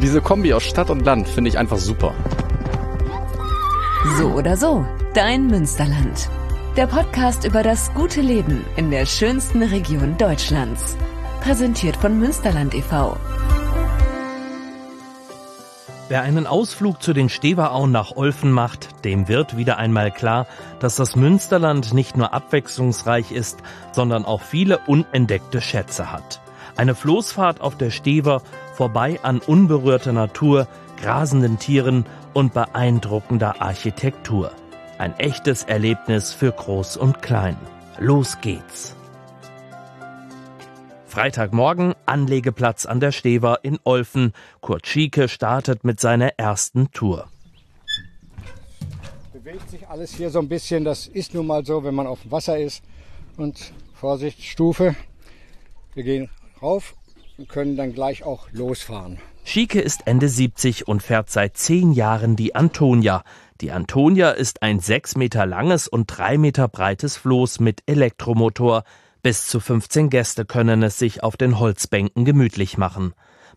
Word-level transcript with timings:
Diese 0.00 0.20
Kombi 0.20 0.52
aus 0.52 0.62
Stadt 0.62 0.90
und 0.90 1.04
Land 1.04 1.26
finde 1.26 1.48
ich 1.48 1.58
einfach 1.58 1.78
super. 1.78 2.14
So 4.18 4.26
oder 4.28 4.56
so, 4.56 4.86
dein 5.14 5.46
Münsterland. 5.46 6.28
Der 6.76 6.86
Podcast 6.86 7.44
über 7.46 7.62
das 7.62 7.92
gute 7.94 8.20
Leben 8.20 8.64
in 8.76 8.90
der 8.90 9.06
schönsten 9.06 9.62
Region 9.62 10.18
Deutschlands. 10.18 10.96
Präsentiert 11.40 11.96
von 11.96 12.18
Münsterland 12.18 12.74
e.V. 12.74 13.16
Wer 16.08 16.22
einen 16.22 16.46
Ausflug 16.46 17.02
zu 17.02 17.14
den 17.14 17.30
Steverauen 17.30 17.90
nach 17.90 18.12
Olfen 18.14 18.52
macht, 18.52 19.04
dem 19.04 19.28
wird 19.28 19.56
wieder 19.56 19.78
einmal 19.78 20.12
klar, 20.12 20.46
dass 20.78 20.96
das 20.96 21.16
Münsterland 21.16 21.94
nicht 21.94 22.16
nur 22.16 22.34
abwechslungsreich 22.34 23.32
ist, 23.32 23.60
sondern 23.92 24.24
auch 24.26 24.42
viele 24.42 24.78
unentdeckte 24.86 25.60
Schätze 25.62 26.12
hat. 26.12 26.40
Eine 26.76 26.94
Floßfahrt 26.94 27.62
auf 27.62 27.78
der 27.78 27.90
Stever, 27.90 28.42
vorbei 28.74 29.18
an 29.22 29.38
unberührter 29.38 30.12
Natur, 30.12 30.68
grasenden 31.00 31.58
Tieren 31.58 32.04
und 32.34 32.52
beeindruckender 32.52 33.62
Architektur. 33.62 34.52
Ein 34.98 35.18
echtes 35.18 35.62
Erlebnis 35.64 36.34
für 36.34 36.52
Groß 36.52 36.98
und 36.98 37.22
Klein. 37.22 37.56
Los 37.98 38.38
geht's! 38.42 38.94
Freitagmorgen 41.06 41.94
Anlegeplatz 42.04 42.84
an 42.84 43.00
der 43.00 43.10
Stever 43.10 43.60
in 43.62 43.78
Olfen. 43.84 44.34
Kurt 44.60 44.86
Schieke 44.86 45.28
startet 45.28 45.82
mit 45.82 45.98
seiner 45.98 46.38
ersten 46.38 46.90
Tour. 46.90 47.28
Bewegt 49.32 49.70
sich 49.70 49.88
alles 49.88 50.12
hier 50.12 50.28
so 50.28 50.40
ein 50.40 50.48
bisschen. 50.48 50.84
Das 50.84 51.06
ist 51.06 51.32
nun 51.32 51.46
mal 51.46 51.64
so, 51.64 51.84
wenn 51.84 51.94
man 51.94 52.06
auf 52.06 52.20
dem 52.20 52.32
Wasser 52.32 52.58
ist. 52.58 52.82
Und 53.38 53.72
Vorsicht, 53.94 54.42
Stufe. 54.44 54.94
Wir 55.94 56.04
gehen 56.04 56.28
rauf 56.62 56.94
und 57.38 57.48
können 57.48 57.76
dann 57.76 57.92
gleich 57.92 58.24
auch 58.24 58.48
losfahren. 58.52 59.18
Schieke 59.44 59.80
ist 59.80 60.06
Ende 60.06 60.28
70 60.28 60.88
und 60.88 61.02
fährt 61.02 61.30
seit 61.30 61.56
zehn 61.56 61.92
Jahren 61.92 62.34
die 62.34 62.54
Antonia. 62.54 63.22
Die 63.60 63.70
Antonia 63.70 64.30
ist 64.30 64.62
ein 64.62 64.80
sechs 64.80 65.16
Meter 65.16 65.46
langes 65.46 65.86
und 65.86 66.06
drei 66.06 66.36
Meter 66.36 66.68
breites 66.68 67.16
Floß 67.16 67.60
mit 67.60 67.82
Elektromotor. 67.86 68.84
Bis 69.22 69.46
zu 69.46 69.60
15 69.60 70.10
Gäste 70.10 70.44
können 70.44 70.82
es 70.82 70.98
sich 70.98 71.22
auf 71.22 71.36
den 71.36 71.58
Holzbänken 71.58 72.24
gemütlich 72.24 72.76
machen. 72.76 73.14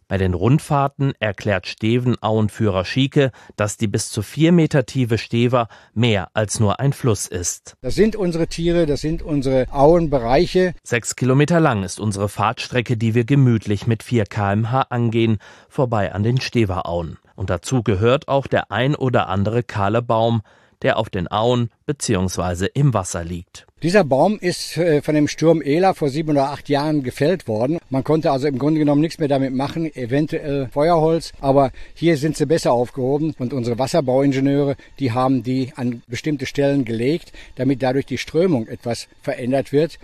Bei 0.09 0.17
den 0.17 0.33
Rundfahrten 0.33 1.13
erklärt 1.19 1.67
Steven-Auenführer 1.67 2.83
Schieke, 2.83 3.29
dass 3.55 3.77
die 3.77 3.87
bis 3.87 4.09
zu 4.09 4.23
vier 4.23 4.51
Meter 4.51 4.87
tiefe 4.87 5.19
Stever 5.19 5.67
mehr 5.93 6.29
als 6.33 6.59
nur 6.59 6.79
ein 6.79 6.93
Fluss 6.93 7.27
ist. 7.27 7.75
Das 7.81 7.93
sind 7.93 8.15
unsere 8.15 8.47
Tiere, 8.47 8.87
das 8.87 9.01
sind 9.01 9.21
unsere 9.21 9.67
Auenbereiche. 9.71 10.73
Sechs 10.83 11.15
Kilometer 11.15 11.59
lang 11.59 11.83
ist 11.83 11.99
unsere 11.99 12.27
Fahrtstrecke, 12.27 12.97
die 12.97 13.13
wir 13.13 13.23
gemütlich 13.23 13.85
mit 13.85 14.01
4 14.01 14.25
kmh 14.25 14.81
angehen, 14.89 15.37
vorbei 15.69 16.11
an 16.11 16.23
den 16.23 16.41
Steverauen. 16.41 17.19
Und 17.39 17.49
dazu 17.49 17.83
gehört 17.83 18.27
auch 18.27 18.47
der 18.47 18.69
ein 18.69 18.95
oder 18.95 19.29
andere 19.29 19.63
kahle 19.63 20.01
Baum, 20.01 20.41
der 20.81 20.97
auf 20.97 21.09
den 21.09 21.31
Auen 21.31 21.69
bzw. 21.85 22.67
im 22.73 22.93
Wasser 22.93 23.23
liegt. 23.23 23.65
Dieser 23.81 24.03
Baum 24.03 24.37
ist 24.41 24.75
äh, 24.75 25.01
von 25.01 25.15
dem 25.15 25.29
Sturm 25.29 25.61
Ela 25.61 25.93
vor 25.93 26.09
sieben 26.09 26.31
oder 26.31 26.49
acht 26.49 26.67
Jahren 26.67 27.01
gefällt 27.01 27.47
worden. 27.47 27.79
Man 27.89 28.03
konnte 28.03 28.29
also 28.31 28.45
im 28.47 28.59
Grunde 28.59 28.79
genommen 28.79 28.99
nichts 28.99 29.19
mehr 29.19 29.29
damit 29.29 29.53
machen, 29.53 29.85
eventuell 29.95 30.67
Feuerholz, 30.73 31.31
aber 31.39 31.71
hier 31.93 32.17
sind 32.17 32.35
sie 32.35 32.45
besser 32.45 32.73
aufgehoben 32.73 33.33
und 33.39 33.53
unsere 33.53 33.79
Wasserbauingenieure, 33.79 34.75
die 34.99 35.13
haben 35.13 35.41
die 35.41 35.71
an 35.77 36.01
bestimmte 36.07 36.45
Stellen 36.45 36.83
gelegt, 36.83 37.31
damit 37.55 37.81
dadurch 37.81 38.05
die 38.05 38.17
Strömung 38.17 38.67
etwas 38.67 39.07
verändert 39.21 39.71
wird. 39.71 39.97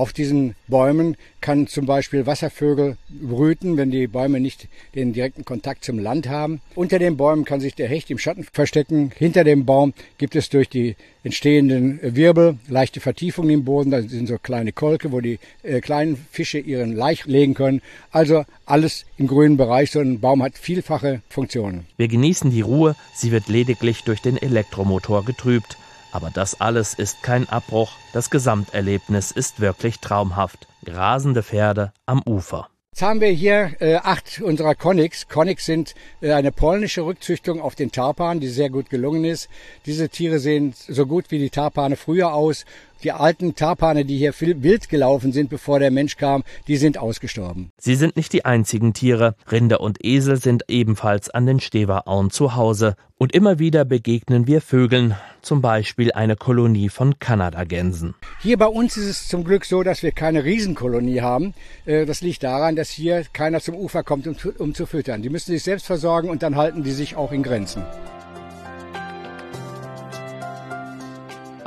Auf 0.00 0.14
diesen 0.14 0.54
Bäumen 0.66 1.14
kann 1.42 1.66
zum 1.66 1.84
Beispiel 1.84 2.24
Wasservögel 2.24 2.96
brüten, 3.10 3.76
wenn 3.76 3.90
die 3.90 4.06
Bäume 4.06 4.40
nicht 4.40 4.66
den 4.94 5.12
direkten 5.12 5.44
Kontakt 5.44 5.84
zum 5.84 5.98
Land 5.98 6.26
haben. 6.26 6.62
Unter 6.74 6.98
den 6.98 7.18
Bäumen 7.18 7.44
kann 7.44 7.60
sich 7.60 7.74
der 7.74 7.86
Hecht 7.86 8.10
im 8.10 8.16
Schatten 8.16 8.46
verstecken. 8.50 9.12
Hinter 9.14 9.44
dem 9.44 9.66
Baum 9.66 9.92
gibt 10.16 10.36
es 10.36 10.48
durch 10.48 10.70
die 10.70 10.96
entstehenden 11.22 12.00
Wirbel 12.02 12.56
leichte 12.66 13.00
Vertiefungen 13.00 13.50
im 13.50 13.64
Boden. 13.66 13.90
Da 13.90 14.00
sind 14.00 14.26
so 14.26 14.38
kleine 14.38 14.72
Kolke, 14.72 15.12
wo 15.12 15.20
die 15.20 15.38
äh, 15.62 15.82
kleinen 15.82 16.16
Fische 16.30 16.58
ihren 16.58 16.96
Laich 16.96 17.26
legen 17.26 17.52
können. 17.52 17.82
Also 18.10 18.46
alles 18.64 19.04
im 19.18 19.26
grünen 19.26 19.58
Bereich. 19.58 19.90
So 19.90 20.00
ein 20.00 20.18
Baum 20.18 20.42
hat 20.42 20.56
vielfache 20.56 21.20
Funktionen. 21.28 21.84
Wir 21.98 22.08
genießen 22.08 22.50
die 22.50 22.62
Ruhe. 22.62 22.96
Sie 23.12 23.32
wird 23.32 23.48
lediglich 23.48 24.02
durch 24.04 24.22
den 24.22 24.38
Elektromotor 24.38 25.26
getrübt. 25.26 25.76
Aber 26.12 26.30
das 26.30 26.60
alles 26.60 26.94
ist 26.94 27.22
kein 27.22 27.48
Abbruch, 27.48 27.92
das 28.12 28.30
Gesamterlebnis 28.30 29.30
ist 29.30 29.60
wirklich 29.60 30.00
traumhaft. 30.00 30.66
Grasende 30.84 31.42
Pferde 31.42 31.92
am 32.06 32.22
Ufer. 32.26 32.68
Jetzt 32.92 33.02
haben 33.02 33.20
wir 33.20 33.28
hier 33.28 33.76
äh, 33.78 33.96
acht 33.96 34.40
unserer 34.40 34.74
Conics. 34.74 35.28
Conics 35.28 35.64
sind 35.64 35.94
äh, 36.20 36.32
eine 36.32 36.50
polnische 36.50 37.02
Rückzüchtung 37.02 37.60
auf 37.60 37.76
den 37.76 37.92
Tarpan, 37.92 38.40
die 38.40 38.48
sehr 38.48 38.68
gut 38.68 38.90
gelungen 38.90 39.24
ist. 39.24 39.48
Diese 39.86 40.08
Tiere 40.08 40.40
sehen 40.40 40.74
so 40.76 41.06
gut 41.06 41.30
wie 41.30 41.38
die 41.38 41.50
Tarpane 41.50 41.96
früher 41.96 42.34
aus 42.34 42.64
die 43.02 43.12
alten 43.12 43.54
Tarpane, 43.54 44.04
die 44.04 44.18
hier 44.18 44.34
wild 44.38 44.88
gelaufen 44.88 45.32
sind, 45.32 45.50
bevor 45.50 45.78
der 45.78 45.90
Mensch 45.90 46.16
kam, 46.16 46.42
die 46.68 46.76
sind 46.76 46.98
ausgestorben. 46.98 47.70
Sie 47.78 47.94
sind 47.94 48.16
nicht 48.16 48.32
die 48.32 48.44
einzigen 48.44 48.92
Tiere. 48.94 49.34
Rinder 49.50 49.80
und 49.80 50.04
Esel 50.04 50.36
sind 50.36 50.64
ebenfalls 50.68 51.30
an 51.30 51.46
den 51.46 51.60
Steverauen 51.60 52.30
zu 52.30 52.54
Hause. 52.54 52.96
Und 53.18 53.34
immer 53.34 53.58
wieder 53.58 53.84
begegnen 53.84 54.46
wir 54.46 54.62
Vögeln, 54.62 55.14
zum 55.42 55.60
Beispiel 55.60 56.12
eine 56.12 56.36
Kolonie 56.36 56.88
von 56.88 57.18
Kanadagänsen. 57.18 58.14
Hier 58.40 58.56
bei 58.56 58.66
uns 58.66 58.96
ist 58.96 59.06
es 59.06 59.28
zum 59.28 59.44
Glück 59.44 59.66
so, 59.66 59.82
dass 59.82 60.02
wir 60.02 60.12
keine 60.12 60.44
Riesenkolonie 60.44 61.20
haben. 61.20 61.52
Äh, 61.84 62.06
das 62.06 62.22
liegt 62.22 62.42
daran, 62.42 62.76
dass 62.76 62.88
hier 62.88 63.24
keiner 63.32 63.60
zum 63.60 63.74
Ufer 63.74 64.02
kommt, 64.04 64.26
um, 64.26 64.36
um 64.58 64.74
zu 64.74 64.86
füttern. 64.86 65.20
Die 65.20 65.28
müssen 65.28 65.52
sich 65.52 65.62
selbst 65.62 65.86
versorgen 65.86 66.30
und 66.30 66.42
dann 66.42 66.56
halten 66.56 66.82
die 66.82 66.92
sich 66.92 67.16
auch 67.16 67.32
in 67.32 67.42
Grenzen. 67.42 67.82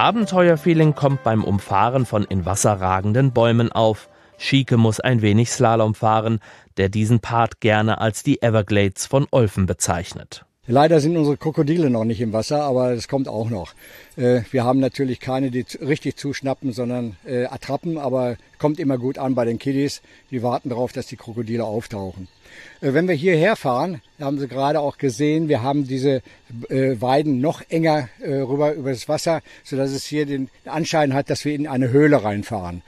Abenteuerfeeling 0.03 0.95
kommt 0.95 1.23
beim 1.23 1.45
Umfahren 1.45 2.05
von 2.05 2.25
in 2.25 2.45
Wasser 2.45 2.73
ragenden 2.73 3.31
Bäumen 3.31 3.71
auf. 3.71 4.09
Schieke 4.37 4.75
muss 4.75 4.99
ein 4.99 5.21
wenig 5.21 5.49
Slalom 5.49 5.95
fahren, 5.95 6.41
der 6.75 6.89
diesen 6.89 7.21
Part 7.21 7.61
gerne 7.61 8.01
als 8.01 8.21
die 8.21 8.41
Everglades 8.41 9.05
von 9.05 9.27
Olfen 9.31 9.65
bezeichnet. 9.65 10.45
Leider 10.65 11.01
sind 11.01 11.17
unsere 11.17 11.35
Krokodile 11.35 11.89
noch 11.89 12.05
nicht 12.05 12.21
im 12.21 12.31
Wasser, 12.31 12.63
aber 12.63 12.95
das 12.95 13.09
kommt 13.09 13.27
auch 13.27 13.49
noch. 13.49 13.73
Äh, 14.15 14.43
wir 14.51 14.63
haben 14.63 14.79
natürlich 14.79 15.19
keine, 15.19 15.51
die 15.51 15.65
richtig 15.81 16.15
zuschnappen, 16.15 16.71
sondern 16.71 17.17
äh, 17.25 17.47
Attrappen, 17.47 17.97
aber 17.97 18.37
kommt 18.59 18.79
immer 18.79 18.97
gut 18.97 19.17
an 19.17 19.35
bei 19.35 19.43
den 19.43 19.59
Kiddies. 19.59 20.01
Die 20.31 20.41
warten 20.41 20.69
darauf, 20.69 20.93
dass 20.93 21.07
die 21.07 21.17
Krokodile 21.17 21.65
auftauchen. 21.65 22.29
Äh, 22.79 22.93
wenn 22.93 23.09
wir 23.09 23.15
hierher 23.15 23.57
fahren, 23.57 24.01
haben 24.21 24.39
Sie 24.39 24.47
gerade 24.47 24.79
auch 24.79 24.97
gesehen, 24.97 25.49
wir 25.49 25.61
haben 25.63 25.85
diese 25.85 26.21
Weiden 26.69 27.41
noch 27.41 27.61
enger 27.69 28.07
rüber 28.21 28.73
über 28.73 28.91
das 28.91 29.09
Wasser, 29.09 29.41
sodass 29.63 29.91
es 29.91 30.05
hier 30.05 30.25
den 30.25 30.49
Anschein 30.65 31.13
hat, 31.13 31.29
dass 31.29 31.43
wir 31.43 31.55
in 31.55 31.67
eine 31.67 31.89
Höhle 31.89 32.23
reinfahren. 32.23 32.83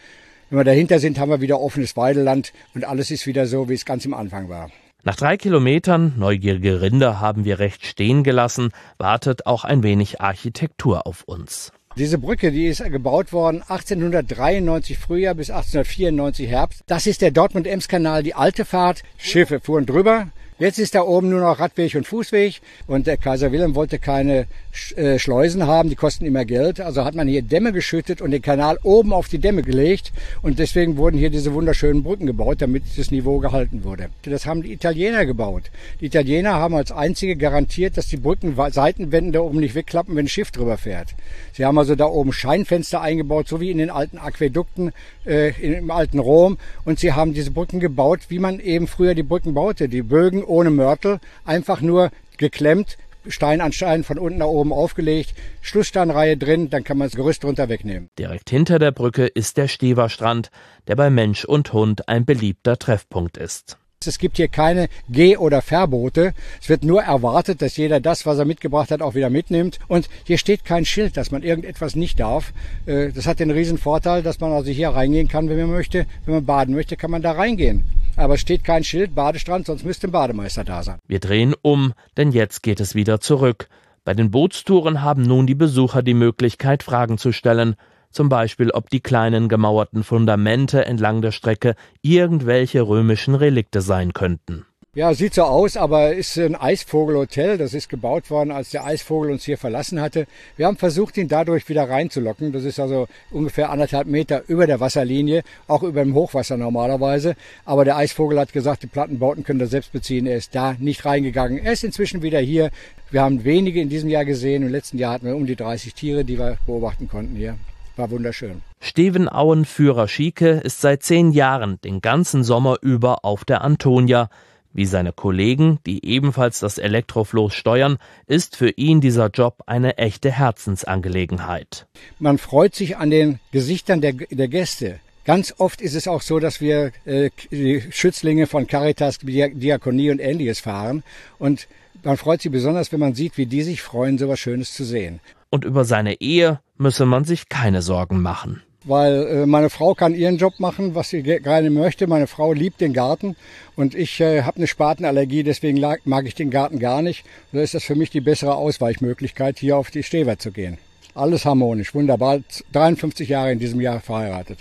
Wenn 0.49 0.59
wir 0.59 0.63
dahinter 0.63 0.99
sind, 0.99 1.19
haben 1.19 1.29
wir 1.29 1.41
wieder 1.41 1.59
offenes 1.59 1.97
Weideland 1.97 2.53
und 2.73 2.85
alles 2.85 3.11
ist 3.11 3.27
wieder 3.27 3.47
so, 3.47 3.67
wie 3.67 3.73
es 3.73 3.83
ganz 3.83 4.05
am 4.05 4.13
Anfang 4.13 4.47
war. 4.47 4.69
Nach 5.07 5.15
drei 5.15 5.37
Kilometern, 5.37 6.13
neugierige 6.17 6.81
Rinder 6.81 7.19
haben 7.19 7.45
wir 7.45 7.59
recht 7.59 7.85
stehen 7.85 8.23
gelassen, 8.23 8.71
wartet 8.97 9.45
auch 9.45 9.63
ein 9.63 9.83
wenig 9.83 10.19
Architektur 10.19 11.05
auf 11.05 11.21
uns. 11.25 11.71
Diese 11.95 12.17
Brücke, 12.17 12.51
die 12.51 12.65
ist 12.65 12.83
gebaut 12.83 13.31
worden 13.31 13.61
1893 13.61 14.97
Frühjahr 14.97 15.35
bis 15.35 15.51
1894 15.51 16.49
Herbst. 16.49 16.81
Das 16.87 17.05
ist 17.05 17.21
der 17.21 17.29
Dortmund-Ems-Kanal, 17.29 18.23
die 18.23 18.33
alte 18.33 18.65
Fahrt. 18.65 19.03
Schiffe 19.19 19.59
fuhren 19.59 19.85
drüber, 19.85 20.29
Jetzt 20.57 20.79
ist 20.79 20.95
da 20.95 21.01
oben 21.01 21.31
nur 21.31 21.41
noch 21.41 21.59
Radweg 21.59 21.95
und 21.95 22.07
Fußweg 22.07 22.61
und 22.87 23.07
der 23.07 23.17
Kaiser 23.17 23.51
Wilhelm 23.51 23.75
wollte 23.75 23.99
keine 23.99 24.47
äh, 24.95 25.19
Schleusen 25.19 25.67
haben, 25.67 25.89
die 25.89 25.97
kosten 25.97 26.25
immer 26.25 26.45
Geld. 26.45 26.79
Also 26.79 27.03
hat 27.03 27.13
man 27.13 27.27
hier 27.27 27.41
Dämme 27.41 27.73
geschüttet 27.73 28.21
und 28.21 28.31
den 28.31 28.41
Kanal 28.41 28.79
oben 28.83 29.11
auf 29.11 29.27
die 29.27 29.39
Dämme 29.39 29.63
gelegt 29.63 30.13
und 30.41 30.57
deswegen 30.57 30.95
wurden 30.95 31.17
hier 31.17 31.29
diese 31.29 31.53
wunderschönen 31.53 32.03
Brücken 32.03 32.25
gebaut, 32.25 32.61
damit 32.61 32.83
das 32.95 33.11
Niveau 33.11 33.39
gehalten 33.39 33.83
wurde. 33.83 34.07
Das 34.23 34.45
haben 34.45 34.63
die 34.63 34.71
Italiener 34.71 35.25
gebaut. 35.25 35.63
Die 35.99 36.05
Italiener 36.05 36.53
haben 36.53 36.75
als 36.75 36.93
einzige 36.93 37.35
garantiert, 37.35 37.97
dass 37.97 38.07
die 38.07 38.15
Brücken 38.15 38.55
Seitenwände 38.55 39.33
da 39.33 39.39
oben 39.41 39.59
nicht 39.59 39.75
wegklappen, 39.75 40.15
wenn 40.15 40.23
ein 40.23 40.29
Schiff 40.29 40.51
drüber 40.51 40.77
fährt. 40.77 41.15
Sie 41.51 41.65
haben 41.65 41.77
also 41.77 41.95
da 41.95 42.05
oben 42.05 42.31
Scheinfenster 42.31 43.01
eingebaut, 43.01 43.49
so 43.49 43.59
wie 43.59 43.71
in 43.71 43.77
den 43.77 43.89
alten 43.89 44.19
Aquädukten 44.19 44.93
äh, 45.25 45.49
im 45.61 45.91
alten 45.91 46.19
Rom 46.19 46.57
und 46.85 46.99
sie 46.99 47.11
haben 47.11 47.33
diese 47.33 47.51
Brücken 47.51 47.81
gebaut, 47.81 48.21
wie 48.29 48.39
man 48.39 48.61
eben 48.61 48.87
früher 48.87 49.15
die 49.15 49.23
Brücken 49.23 49.53
baute. 49.53 49.89
Die 49.89 50.01
Bögen 50.01 50.44
ohne 50.45 50.69
Mörtel, 50.69 51.19
einfach 51.43 51.81
nur 51.81 52.11
geklemmt, 52.37 52.97
Stein 53.27 53.61
an 53.61 53.71
Stein 53.71 54.03
von 54.03 54.19
unten 54.19 54.39
nach 54.39 54.47
oben 54.47 54.71
aufgelegt, 54.71 55.33
Schlusssteinreihe 55.61 56.37
drin, 56.37 56.69
dann 56.69 56.83
kann 56.83 56.97
man 56.97 57.07
das 57.07 57.15
Gerüst 57.15 57.43
drunter 57.43 57.69
wegnehmen. 57.69 58.09
Direkt 58.19 58.49
hinter 58.49 58.79
der 58.79 58.91
Brücke 58.91 59.25
ist 59.25 59.57
der 59.57 59.67
Steverstrand, 59.67 60.51
der 60.87 60.95
bei 60.95 61.09
Mensch 61.09 61.45
und 61.45 61.73
Hund 61.73 62.07
ein 62.07 62.25
beliebter 62.25 62.77
Treffpunkt 62.77 63.37
ist. 63.37 63.77
Es 64.07 64.19
gibt 64.19 64.37
hier 64.37 64.49
keine 64.49 64.87
Geh- 65.09 65.37
oder 65.37 65.63
Verbote. 65.63 66.33
Es 66.61 66.69
wird 66.69 66.83
nur 66.83 67.01
erwartet, 67.01 67.63
dass 67.63 67.75
jeder 67.77 67.99
das, 67.99 68.25
was 68.27 68.37
er 68.37 68.45
mitgebracht 68.45 68.91
hat, 68.91 69.01
auch 69.01 69.15
wieder 69.15 69.31
mitnimmt. 69.31 69.79
Und 69.87 70.09
hier 70.25 70.37
steht 70.37 70.63
kein 70.63 70.85
Schild, 70.85 71.17
dass 71.17 71.31
man 71.31 71.41
irgendetwas 71.41 71.95
nicht 71.95 72.19
darf. 72.19 72.53
Äh, 72.85 73.11
das 73.11 73.25
hat 73.25 73.39
den 73.39 73.49
riesen 73.49 73.79
Vorteil, 73.79 74.21
dass 74.21 74.39
man 74.39 74.51
also 74.51 74.69
hier 74.69 74.89
reingehen 74.89 75.27
kann, 75.27 75.49
wenn 75.49 75.57
man 75.57 75.71
möchte. 75.71 76.05
Wenn 76.25 76.35
man 76.35 76.45
baden 76.45 76.75
möchte, 76.75 76.97
kann 76.97 77.09
man 77.09 77.23
da 77.23 77.31
reingehen. 77.31 77.83
Aber 78.17 78.37
steht 78.37 78.63
kein 78.63 78.83
Schild 78.83 79.15
Badestrand, 79.15 79.65
sonst 79.65 79.83
müsste 79.83 80.07
ein 80.07 80.11
Bademeister 80.11 80.63
da 80.63 80.83
sein. 80.83 80.99
Wir 81.07 81.19
drehen 81.19 81.55
um, 81.61 81.93
denn 82.17 82.31
jetzt 82.31 82.63
geht 82.63 82.79
es 82.79 82.95
wieder 82.95 83.19
zurück. 83.19 83.67
Bei 84.03 84.13
den 84.13 84.31
Bootstouren 84.31 85.01
haben 85.01 85.23
nun 85.23 85.47
die 85.47 85.55
Besucher 85.55 86.03
die 86.03 86.13
Möglichkeit, 86.13 86.83
Fragen 86.83 87.17
zu 87.17 87.31
stellen. 87.31 87.75
Zum 88.11 88.29
Beispiel, 88.29 88.71
ob 88.71 88.89
die 88.89 89.01
kleinen 89.01 89.49
gemauerten 89.49 90.03
Fundamente 90.03 90.85
entlang 90.85 91.21
der 91.21 91.31
Strecke 91.31 91.75
irgendwelche 92.01 92.81
römischen 92.81 93.35
Relikte 93.35 93.81
sein 93.81 94.13
könnten. 94.13 94.65
Ja, 94.95 95.13
sieht 95.13 95.33
so 95.33 95.43
aus, 95.43 95.75
aber 95.75 96.13
ist 96.13 96.37
ein 96.37 96.55
Eisvogelhotel. 96.55 97.57
Das 97.57 97.73
ist 97.73 97.89
gebaut 97.89 98.29
worden, 98.29 98.51
als 98.51 98.69
der 98.69 98.85
Eisvogel 98.85 99.29
uns 99.29 99.43
hier 99.43 99.57
verlassen 99.57 99.99
hatte. 99.99 100.25
Wir 100.55 100.67
haben 100.67 100.77
versucht, 100.77 101.17
ihn 101.17 101.27
dadurch 101.27 101.67
wieder 101.67 101.89
reinzulocken. 101.89 102.53
Das 102.53 102.63
ist 102.63 102.79
also 102.79 103.09
ungefähr 103.29 103.71
anderthalb 103.71 104.07
Meter 104.07 104.43
über 104.47 104.67
der 104.67 104.79
Wasserlinie, 104.79 105.43
auch 105.67 105.83
über 105.83 106.01
dem 106.01 106.13
Hochwasser 106.13 106.55
normalerweise. 106.55 107.35
Aber 107.65 107.83
der 107.83 107.97
Eisvogel 107.97 108.39
hat 108.39 108.53
gesagt, 108.53 108.83
die 108.83 108.87
Plattenbauten 108.87 109.43
können 109.43 109.59
das 109.59 109.71
selbst 109.71 109.91
beziehen. 109.91 110.27
Er 110.27 110.37
ist 110.37 110.55
da 110.55 110.77
nicht 110.79 111.03
reingegangen. 111.03 111.57
Er 111.57 111.73
ist 111.73 111.83
inzwischen 111.83 112.21
wieder 112.21 112.39
hier. 112.39 112.71
Wir 113.11 113.21
haben 113.21 113.43
wenige 113.43 113.81
in 113.81 113.89
diesem 113.89 114.09
Jahr 114.09 114.23
gesehen. 114.23 114.63
Im 114.63 114.71
letzten 114.71 114.97
Jahr 114.97 115.15
hatten 115.15 115.25
wir 115.25 115.35
um 115.35 115.45
die 115.45 115.57
30 115.57 115.93
Tiere, 115.93 116.23
die 116.23 116.39
wir 116.39 116.57
beobachten 116.65 117.09
konnten 117.09 117.35
hier. 117.35 117.57
War 117.97 118.11
wunderschön. 118.11 118.61
Steven 118.79 119.27
Auenführer 119.27 120.07
Schieke 120.07 120.51
ist 120.51 120.79
seit 120.79 121.03
zehn 121.03 121.31
Jahren 121.31 121.81
den 121.81 121.99
ganzen 121.99 122.45
Sommer 122.45 122.77
über 122.81 123.25
auf 123.25 123.43
der 123.43 123.61
Antonia. 123.61 124.29
Wie 124.75 124.85
seine 124.85 125.13
Kollegen, 125.13 125.79
die 125.85 126.05
ebenfalls 126.05 126.59
das 126.59 126.77
Elektrofloß 126.77 127.53
steuern, 127.53 127.97
ist 128.27 128.57
für 128.57 128.71
ihn 128.71 128.99
dieser 128.99 129.29
Job 129.29 129.63
eine 129.67 129.97
echte 129.97 130.29
Herzensangelegenheit. 130.29 131.87
Man 132.19 132.37
freut 132.37 132.75
sich 132.75 132.97
an 132.97 133.09
den 133.09 133.39
Gesichtern 133.53 134.01
der, 134.01 134.11
der 134.11 134.49
Gäste. 134.49 134.99
Ganz 135.23 135.53
oft 135.59 135.79
ist 135.79 135.95
es 135.95 136.09
auch 136.09 136.21
so, 136.21 136.39
dass 136.39 136.59
wir 136.59 136.91
äh, 137.05 137.29
die 137.51 137.83
Schützlinge 137.89 138.47
von 138.47 138.67
Caritas, 138.67 139.19
Diakonie 139.19 140.11
und 140.11 140.19
ähnliches 140.19 140.59
fahren. 140.59 141.03
Und 141.39 141.69
man 142.03 142.17
freut 142.17 142.41
sich 142.41 142.51
besonders, 142.51 142.91
wenn 142.91 142.99
man 142.99 143.15
sieht, 143.15 143.37
wie 143.37 143.45
die 143.45 143.63
sich 143.63 143.81
freuen, 143.81 144.17
so 144.17 144.27
was 144.27 144.41
Schönes 144.41 144.73
zu 144.73 144.83
sehen. 144.83 145.21
Und 145.51 145.63
über 145.63 145.85
seine 145.85 146.19
Ehe 146.19 146.59
müsse 146.77 147.05
man 147.05 147.23
sich 147.23 147.47
keine 147.47 147.81
Sorgen 147.81 148.21
machen 148.21 148.61
weil 148.85 149.27
äh, 149.27 149.45
meine 149.45 149.69
Frau 149.69 149.93
kann 149.93 150.15
ihren 150.15 150.37
Job 150.37 150.59
machen, 150.59 150.95
was 150.95 151.09
sie 151.09 151.23
gerne 151.23 151.69
möchte. 151.69 152.07
Meine 152.07 152.27
Frau 152.27 152.53
liebt 152.53 152.81
den 152.81 152.93
Garten 152.93 153.35
und 153.75 153.95
ich 153.95 154.19
äh, 154.21 154.43
habe 154.43 154.57
eine 154.57 154.67
Spatenallergie, 154.67 155.43
deswegen 155.43 155.79
mag 156.05 156.25
ich 156.25 156.35
den 156.35 156.51
Garten 156.51 156.79
gar 156.79 157.01
nicht. 157.01 157.25
Da 157.51 157.61
ist 157.61 157.73
das 157.73 157.83
für 157.83 157.95
mich 157.95 158.09
die 158.09 158.21
bessere 158.21 158.55
Ausweichmöglichkeit, 158.55 159.59
hier 159.59 159.77
auf 159.77 159.91
die 159.91 160.03
Stever 160.03 160.37
zu 160.37 160.51
gehen. 160.51 160.77
Alles 161.13 161.45
harmonisch, 161.45 161.93
wunderbar. 161.95 162.39
53 162.73 163.29
Jahre 163.29 163.51
in 163.51 163.59
diesem 163.59 163.81
Jahr 163.81 164.01
verheiratet. 164.01 164.59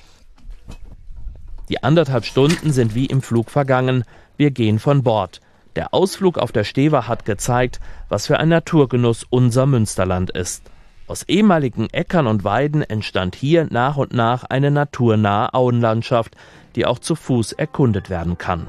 Die 1.69 1.83
anderthalb 1.83 2.25
Stunden 2.25 2.73
sind 2.73 2.95
wie 2.95 3.07
im 3.07 3.23
Flug 3.23 3.51
vergangen. 3.51 4.05
Wir 4.37 4.51
gehen 4.51 4.79
von 4.79 5.03
Bord. 5.03 5.41
Der 5.77 5.93
Ausflug 5.93 6.39
auf 6.39 6.53
der 6.53 6.65
Stever 6.65 7.09
hat 7.09 7.25
gezeigt, 7.25 7.81
was 8.09 8.27
für 8.27 8.39
ein 8.39 8.49
Naturgenuss 8.49 9.27
unser 9.29 9.67
Münsterland 9.67 10.31
ist. 10.31 10.63
Aus 11.07 11.25
ehemaligen 11.25 11.89
Äckern 11.91 12.27
und 12.27 12.45
Weiden 12.45 12.83
entstand 12.83 13.35
hier 13.35 13.67
nach 13.71 13.97
und 13.97 14.15
nach 14.15 14.45
eine 14.45 14.71
naturnahe 14.71 15.53
Auenlandschaft, 15.53 16.35
die 16.77 16.87
auch 16.87 16.99
zu 16.99 17.15
Fuß 17.15 17.53
erkundet 17.53 18.09
werden 18.09 18.39
kann. 18.39 18.69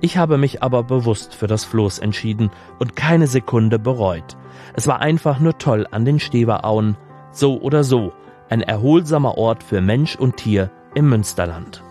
Ich 0.00 0.16
habe 0.16 0.38
mich 0.38 0.62
aber 0.62 0.82
bewusst 0.82 1.34
für 1.34 1.46
das 1.46 1.64
Floß 1.64 2.00
entschieden 2.00 2.50
und 2.80 2.96
keine 2.96 3.28
Sekunde 3.28 3.78
bereut. 3.78 4.36
Es 4.74 4.88
war 4.88 5.00
einfach 5.00 5.38
nur 5.38 5.56
toll 5.58 5.86
an 5.90 6.04
den 6.04 6.18
Steverauen. 6.18 6.96
So 7.30 7.60
oder 7.60 7.84
so, 7.84 8.12
ein 8.48 8.62
erholsamer 8.62 9.38
Ort 9.38 9.62
für 9.62 9.80
Mensch 9.80 10.16
und 10.16 10.36
Tier 10.36 10.72
im 10.94 11.08
Münsterland. 11.08 11.84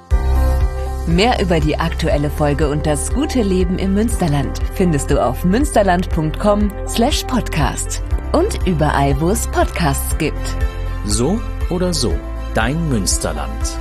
Mehr 1.08 1.42
über 1.42 1.62
die 1.62 1.80
aktuelle 1.80 2.30
Folge 2.30 2.70
und 2.70 2.86
das 2.86 3.14
gute 3.14 3.42
Leben 3.42 3.80
im 3.80 3.94
Münsterland 3.94 4.60
findest 4.74 5.10
du 5.10 5.24
auf 5.24 5.46
münsterland.com 5.46 6.74
slash 6.86 7.24
podcast 7.24 8.04
und 8.32 8.66
überall, 8.68 9.20
wo 9.22 9.30
es 9.30 9.48
Podcasts 9.48 10.18
gibt. 10.18 10.56
So 11.06 11.40
oder 11.70 11.94
so, 11.94 12.14
dein 12.54 12.90
Münsterland. 12.90 13.78